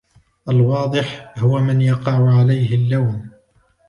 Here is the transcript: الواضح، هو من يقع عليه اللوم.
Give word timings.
الواضح، 0.49 1.05
هو 1.37 1.59
من 1.59 1.81
يقع 1.81 2.37
عليه 2.39 2.75
اللوم. 2.75 3.29